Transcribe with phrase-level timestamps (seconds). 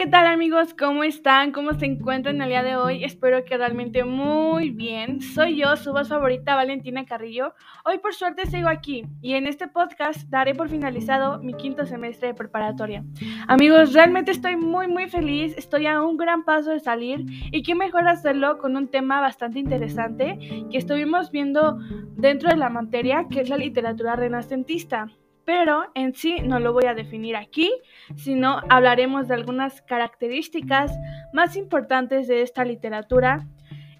[0.00, 0.72] ¿qué tal amigos?
[0.72, 1.52] ¿Cómo están?
[1.52, 3.04] ¿Cómo se encuentran el día de hoy?
[3.04, 5.20] Espero que realmente muy bien.
[5.20, 7.52] Soy yo, su voz favorita, Valentina Carrillo.
[7.84, 12.28] Hoy por suerte sigo aquí y en este podcast daré por finalizado mi quinto semestre
[12.28, 13.04] de preparatoria.
[13.46, 17.74] Amigos, realmente estoy muy muy feliz, estoy a un gran paso de salir y qué
[17.74, 20.38] mejor hacerlo con un tema bastante interesante
[20.70, 21.76] que estuvimos viendo
[22.16, 25.08] dentro de la materia que es la literatura renacentista
[25.50, 27.72] pero en sí no lo voy a definir aquí,
[28.14, 30.96] sino hablaremos de algunas características
[31.32, 33.48] más importantes de esta literatura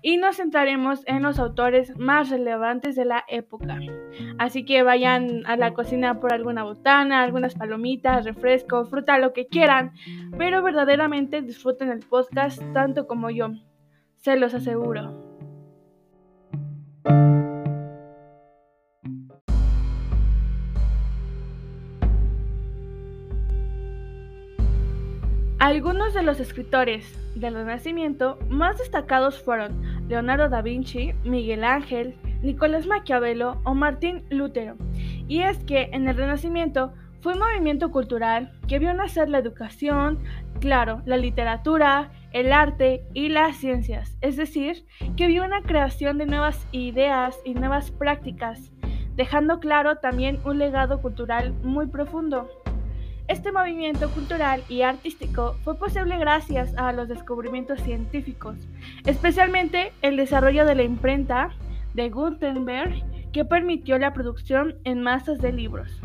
[0.01, 3.81] y nos centraremos en los autores más relevantes de la época.
[4.39, 9.49] Así que vayan a la cocina por alguna botana, algunas palomitas, refresco, fruta, lo que
[9.49, 9.91] quieran,
[10.39, 13.51] pero verdaderamente disfruten el podcast tanto como yo,
[14.19, 15.30] se los aseguro.
[25.61, 32.87] Algunos de los escritores del Renacimiento más destacados fueron Leonardo da Vinci, Miguel Ángel, Nicolás
[32.87, 34.77] Maquiavelo o Martín Lutero.
[35.29, 40.21] Y es que en el Renacimiento fue un movimiento cultural que vio nacer la educación,
[40.61, 44.87] claro, la literatura, el arte y las ciencias, es decir,
[45.19, 48.73] que vio una creación de nuevas ideas y nuevas prácticas,
[49.15, 52.49] dejando claro también un legado cultural muy profundo.
[53.31, 58.57] Este movimiento cultural y artístico fue posible gracias a los descubrimientos científicos,
[59.07, 61.51] especialmente el desarrollo de la imprenta
[61.95, 66.03] de Gutenberg que permitió la producción en masas de libros.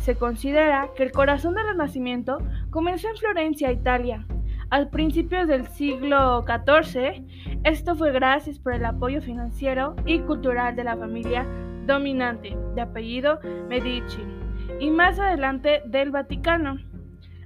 [0.00, 2.36] Se considera que el corazón del Renacimiento
[2.68, 4.26] comenzó en Florencia, Italia,
[4.68, 7.24] al principios del siglo XIV.
[7.64, 11.46] Esto fue gracias por el apoyo financiero y cultural de la familia
[11.86, 14.41] dominante de apellido Medici
[14.80, 16.78] y más adelante del Vaticano.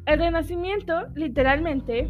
[0.06, 2.08] El Renacimiento, literalmente,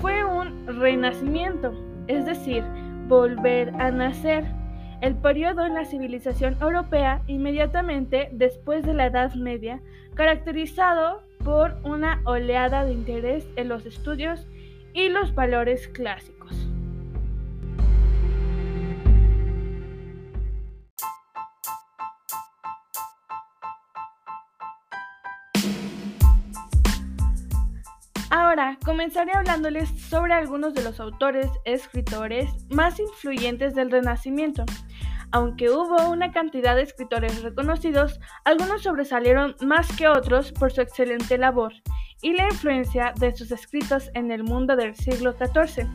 [0.00, 1.72] fue un renacimiento,
[2.06, 2.64] es decir,
[3.06, 4.44] volver a nacer.
[5.00, 9.80] El periodo en la civilización europea inmediatamente después de la Edad Media,
[10.14, 14.46] caracterizado por una oleada de interés en los estudios
[14.94, 16.63] y los valores clásicos.
[28.36, 34.64] Ahora comenzaré hablándoles sobre algunos de los autores, escritores más influyentes del Renacimiento.
[35.30, 41.38] Aunque hubo una cantidad de escritores reconocidos, algunos sobresalieron más que otros por su excelente
[41.38, 41.74] labor
[42.22, 45.86] y la influencia de sus escritos en el mundo del siglo XIV.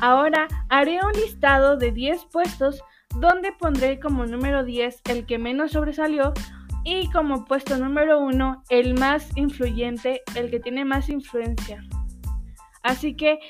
[0.00, 2.82] Ahora haré un listado de 10 puestos
[3.16, 6.32] donde pondré como número 10 el que menos sobresalió
[6.86, 11.82] y como puesto número uno, el más influyente, el que tiene más influencia.
[12.80, 13.40] Así que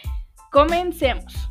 [0.50, 1.50] comencemos.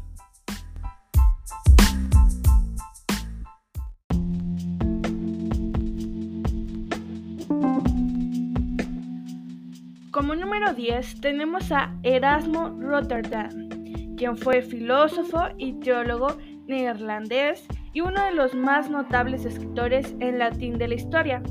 [10.09, 13.69] Como número 10 tenemos a Erasmo Rotterdam,
[14.18, 16.35] quien fue filósofo y teólogo
[16.66, 21.44] neerlandés y uno de los más notables escritores en latín de la historia.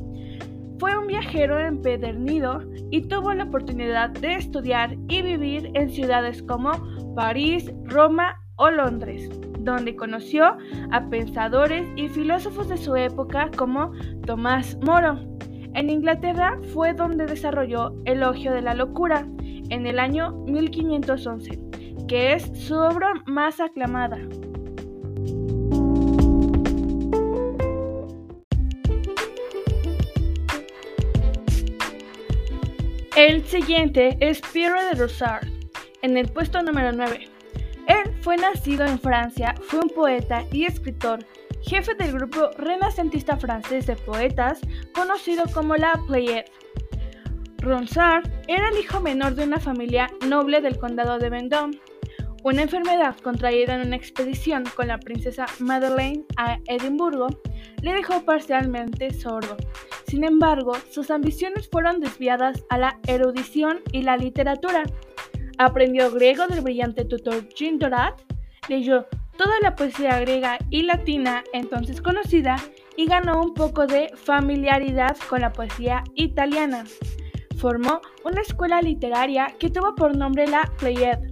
[0.79, 6.73] Fue un viajero empedernido y tuvo la oportunidad de estudiar y vivir en ciudades como
[7.15, 9.31] París, Roma o Londres,
[9.61, 10.57] donde conoció
[10.91, 13.93] a pensadores y filósofos de su época como
[14.27, 15.19] Tomás Moro.
[15.75, 19.27] En Inglaterra fue donde desarrolló Elogio de la Locura
[19.71, 21.61] en el año 1511,
[22.07, 24.19] que es su obra más aclamada.
[33.17, 35.47] El siguiente es Pierre de Rosard,
[36.03, 37.29] en el puesto número 9.
[37.87, 41.25] Él fue nacido en Francia, fue un poeta y escritor,
[41.63, 44.59] jefe del grupo renacentista francés de poetas
[44.93, 46.47] conocido como la Pléiade.
[47.59, 51.79] Ronsard era el hijo menor de una familia noble del condado de Vendôme.
[52.43, 57.29] Una enfermedad contraída en una expedición con la princesa Madeleine a Edimburgo
[57.81, 59.57] le dejó parcialmente sordo.
[60.15, 64.85] Sin embargo, sus ambiciones fueron desviadas a la erudición y la literatura.
[65.59, 68.23] Aprendió griego del brillante tutor Jean Dorat,
[68.69, 72.55] leyó toda la poesía griega y latina entonces conocida
[72.97, 76.85] y ganó un poco de familiaridad con la poesía italiana.
[77.57, 81.29] Formó una escuela literaria que tuvo por nombre la Pléiade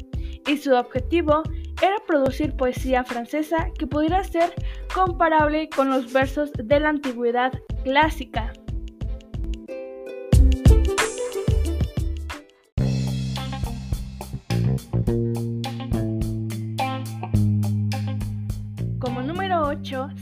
[0.49, 1.45] y su objetivo
[1.81, 4.53] era producir poesía francesa que pudiera ser
[4.93, 7.53] comparable con los versos de la antigüedad
[7.85, 8.53] clásica.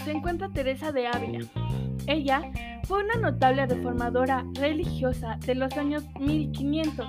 [0.07, 1.47] Encuentra Teresa de Ávila.
[2.07, 2.43] Ella
[2.85, 7.07] fue una notable reformadora religiosa de los años 1500.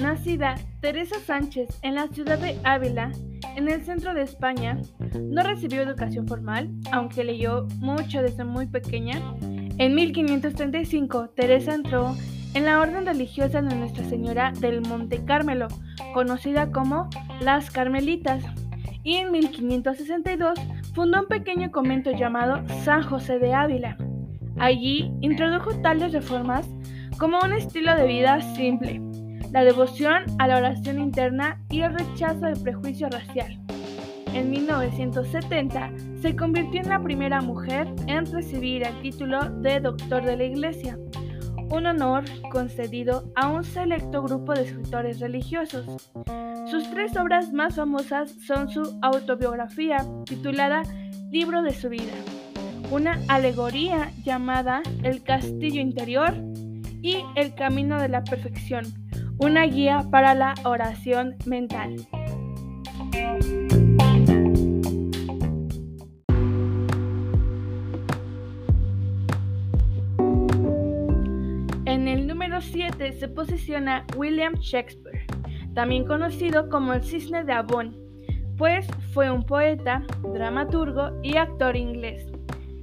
[0.00, 3.12] Nacida Teresa Sánchez en la ciudad de Ávila,
[3.56, 4.78] en el centro de España,
[5.20, 9.20] no recibió educación formal, aunque leyó mucho desde muy pequeña.
[9.78, 12.16] En 1535, Teresa entró
[12.54, 15.68] en la orden religiosa de Nuestra Señora del Monte Carmelo,
[16.14, 17.08] conocida como
[17.40, 18.42] las Carmelitas,
[19.02, 20.58] y en 1562
[20.94, 23.96] fundó un pequeño convento llamado San José de Ávila.
[24.58, 26.68] Allí introdujo tales reformas
[27.18, 29.00] como un estilo de vida simple,
[29.52, 33.58] la devoción a la oración interna y el rechazo del prejuicio racial.
[34.32, 35.90] En 1970
[36.20, 40.96] se convirtió en la primera mujer en recibir el título de doctor de la Iglesia
[41.70, 46.10] un honor concedido a un selecto grupo de escritores religiosos.
[46.70, 50.82] Sus tres obras más famosas son su autobiografía titulada
[51.30, 52.12] Libro de su vida,
[52.90, 56.34] una alegoría llamada El Castillo Interior
[57.02, 58.84] y El Camino de la Perfección,
[59.38, 61.96] una guía para la oración mental.
[72.40, 75.26] Número 7 se posiciona William Shakespeare,
[75.74, 77.94] también conocido como el Cisne de Avon,
[78.56, 82.26] pues fue un poeta, dramaturgo y actor inglés,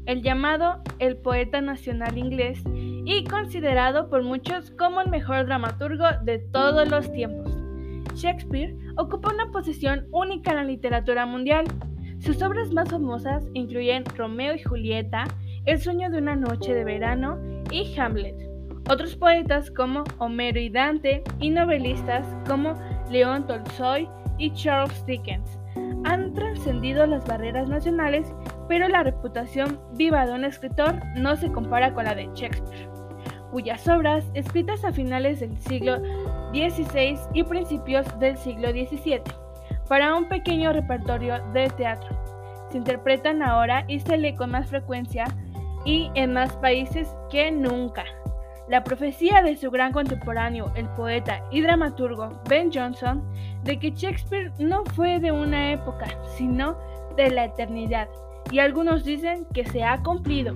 [0.06, 6.38] el llamado el poeta nacional inglés y considerado por muchos como el mejor dramaturgo de
[6.38, 7.52] todos los tiempos.
[8.14, 11.66] Shakespeare ocupa una posición única en la literatura mundial.
[12.20, 15.24] Sus obras más famosas incluyen Romeo y Julieta,
[15.66, 17.40] El sueño de una noche de verano
[17.72, 18.47] y Hamlet.
[18.90, 22.74] Otros poetas como Homero y Dante y novelistas como
[23.10, 24.08] León Tolstoy
[24.38, 25.60] y Charles Dickens
[26.06, 28.34] han trascendido las barreras nacionales,
[28.70, 32.90] pero la reputación viva de un escritor no se compara con la de Shakespeare,
[33.52, 35.98] cuyas obras, escritas a finales del siglo
[36.54, 39.22] XVI y principios del siglo XVII,
[39.90, 42.18] para un pequeño repertorio de teatro,
[42.70, 45.26] se interpretan ahora y se lee con más frecuencia
[45.86, 48.06] y en más países que nunca.
[48.68, 53.24] La profecía de su gran contemporáneo, el poeta y dramaturgo Ben Jonson,
[53.64, 56.78] de que Shakespeare no fue de una época, sino
[57.16, 58.10] de la eternidad,
[58.52, 60.54] y algunos dicen que se ha cumplido.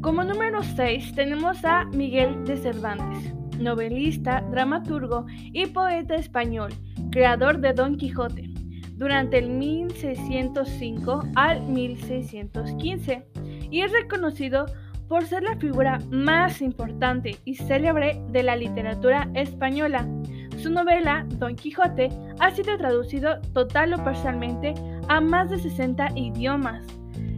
[0.00, 6.72] Como número 6 tenemos a Miguel de Cervantes, novelista, dramaturgo y poeta español
[7.12, 8.48] creador de Don Quijote,
[8.96, 13.24] durante el 1605 al 1615,
[13.70, 14.66] y es reconocido
[15.08, 20.08] por ser la figura más importante y célebre de la literatura española.
[20.56, 22.08] Su novela, Don Quijote,
[22.40, 24.74] ha sido traducido total o parcialmente
[25.08, 26.82] a más de 60 idiomas.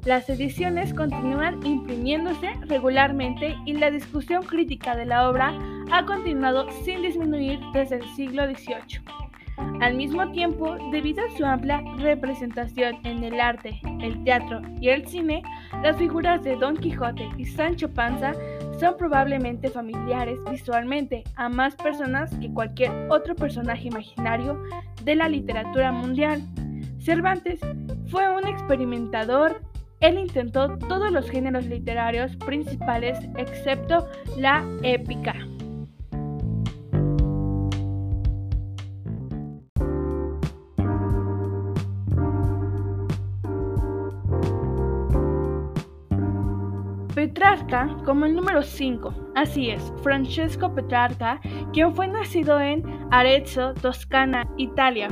[0.05, 5.53] Las ediciones continúan imprimiéndose regularmente y la discusión crítica de la obra
[5.91, 9.24] ha continuado sin disminuir desde el siglo XVIII.
[9.81, 15.07] Al mismo tiempo, debido a su amplia representación en el arte, el teatro y el
[15.07, 15.43] cine,
[15.83, 18.33] las figuras de Don Quijote y Sancho Panza
[18.79, 24.63] son probablemente familiares visualmente a más personas que cualquier otro personaje imaginario
[25.03, 26.43] de la literatura mundial.
[26.99, 27.61] Cervantes
[28.09, 29.61] fue un experimentador,
[30.01, 35.35] él intentó todos los géneros literarios principales excepto la épica.
[47.15, 49.15] Petrarca como el número 5.
[49.37, 51.41] Así es, Francesco Petrarca,
[51.73, 55.09] quien fue nacido en Arezzo, Toscana, Italia.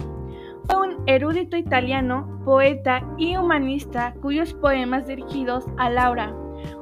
[0.67, 6.35] Fue un erudito italiano, poeta y humanista cuyos poemas dirigidos a Laura,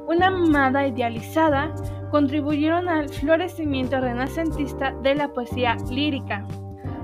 [0.07, 1.73] una amada idealizada,
[2.09, 6.45] contribuyeron al florecimiento renacentista de la poesía lírica.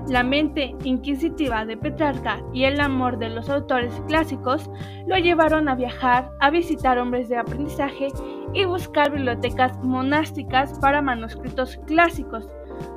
[0.08, 4.70] La mente inquisitiva de Petrarca y el amor de los autores clásicos
[5.06, 8.08] lo llevaron a viajar, a visitar hombres de aprendizaje
[8.54, 12.48] y buscar bibliotecas monásticas para manuscritos clásicos.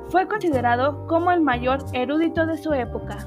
[0.08, 3.18] Fue considerado como el mayor erudito de su época.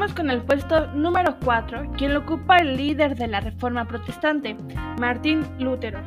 [0.00, 4.56] Con el puesto número 4, quien lo ocupa el líder de la Reforma Protestante,
[4.98, 6.00] Martín Lutero,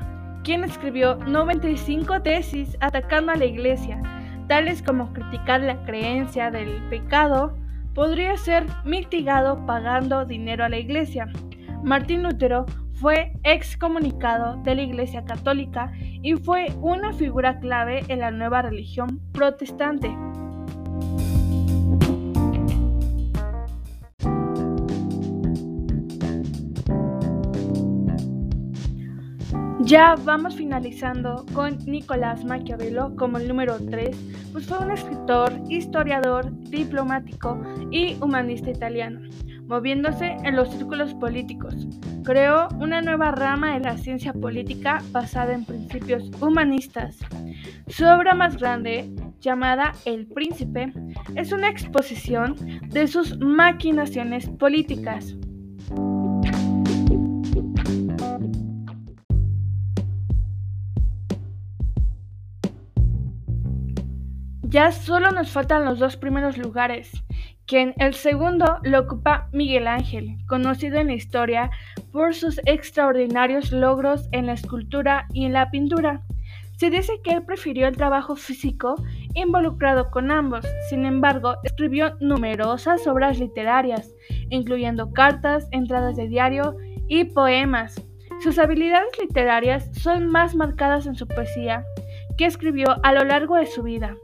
[0.44, 4.02] quien escribió 95 tesis atacando a la Iglesia,
[4.48, 7.56] tales como criticar la creencia del pecado,
[7.94, 11.28] podría ser mitigado pagando dinero a la iglesia.
[11.84, 18.32] Martín Lutero fue excomunicado de la Iglesia Católica y fue una figura clave en la
[18.32, 20.12] nueva religión protestante.
[29.86, 34.18] Ya vamos finalizando con Nicolás Maquiavelo como el número 3,
[34.54, 37.62] pues fue un escritor, historiador, diplomático
[37.92, 39.20] y humanista italiano,
[39.68, 41.76] moviéndose en los círculos políticos.
[42.24, 47.20] Creó una nueva rama de la ciencia política basada en principios humanistas.
[47.88, 49.12] Su obra más grande,
[49.42, 50.94] llamada El Príncipe,
[51.36, 52.56] es una exposición
[52.88, 55.36] de sus maquinaciones políticas.
[64.74, 67.12] Ya solo nos faltan los dos primeros lugares,
[67.68, 71.70] que en el segundo lo ocupa Miguel Ángel, conocido en la historia
[72.12, 76.24] por sus extraordinarios logros en la escultura y en la pintura.
[76.78, 78.96] Se dice que él prefirió el trabajo físico
[79.36, 84.12] involucrado con ambos, sin embargo, escribió numerosas obras literarias,
[84.50, 86.78] incluyendo cartas, entradas de diario
[87.08, 88.02] y poemas.
[88.42, 91.86] Sus habilidades literarias son más marcadas en su poesía,
[92.40, 94.18] que escribió a lo largo de su vida.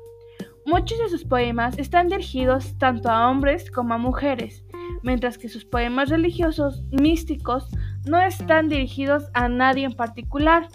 [0.69, 4.63] Muchos de sus poemas están dirigidos tanto a hombres como a mujeres,
[5.01, 7.67] mientras que sus poemas religiosos místicos
[8.05, 10.67] no están dirigidos a nadie en particular.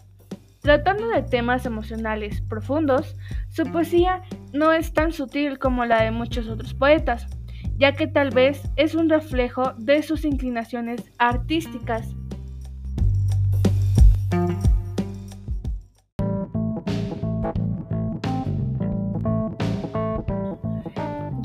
[0.62, 3.14] Tratando de temas emocionales profundos,
[3.50, 4.22] su poesía
[4.52, 7.28] no es tan sutil como la de muchos otros poetas,
[7.76, 12.16] ya que tal vez es un reflejo de sus inclinaciones artísticas.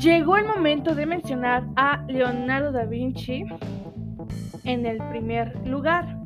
[0.00, 3.44] Llegó el momento de mencionar a Leonardo da Vinci
[4.64, 6.16] en el primer lugar.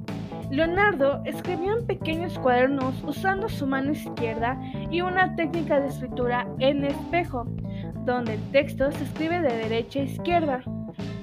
[0.48, 4.56] Leonardo escribió en pequeños cuadernos usando su mano izquierda
[4.92, 7.46] y una técnica de escritura en espejo,
[8.04, 10.62] donde el texto se escribe de derecha a izquierda.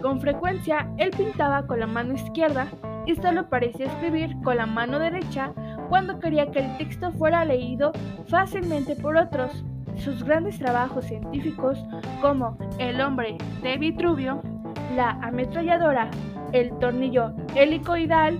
[0.01, 2.67] Con frecuencia, él pintaba con la mano izquierda
[3.05, 5.53] y solo parecía escribir con la mano derecha
[5.87, 7.93] cuando quería que el texto fuera leído
[8.27, 9.63] fácilmente por otros.
[9.97, 11.83] Sus grandes trabajos científicos
[12.21, 14.41] como El hombre de Vitruvio,
[14.95, 16.09] la ametralladora,
[16.53, 18.39] el tornillo helicoidal,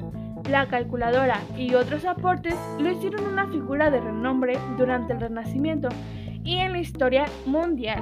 [0.49, 5.89] la calculadora y otros aportes lo hicieron una figura de renombre durante el Renacimiento
[6.43, 8.01] y en la historia mundial.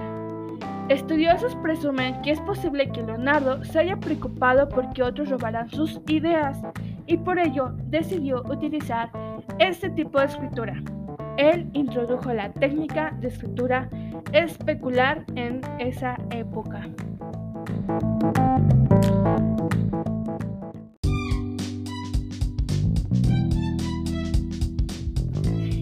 [0.87, 6.59] Estudiosos presumen que es posible que Leonardo se haya preocupado porque otros robaran sus ideas
[7.05, 9.11] y por ello decidió utilizar
[9.59, 10.81] este tipo de escritura.
[11.39, 13.89] Él introdujo la técnica de escritura
[14.33, 16.81] especular en esa época.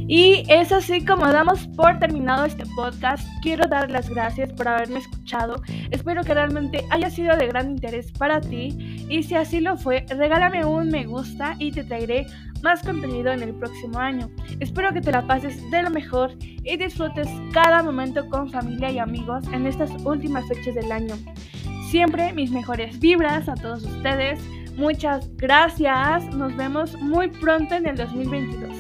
[0.10, 3.28] Y es así como damos por terminado este podcast.
[3.42, 5.62] Quiero dar las gracias por haberme escuchado.
[5.92, 9.06] Espero que realmente haya sido de gran interés para ti.
[9.10, 12.26] Y si así lo fue, regálame un me gusta y te traeré
[12.62, 14.30] más contenido en el próximo año.
[14.60, 19.00] Espero que te la pases de lo mejor y disfrutes cada momento con familia y
[19.00, 21.16] amigos en estas últimas fechas del año.
[21.90, 24.40] Siempre mis mejores vibras a todos ustedes.
[24.76, 26.26] Muchas gracias.
[26.36, 28.72] Nos vemos muy pronto en el 2022.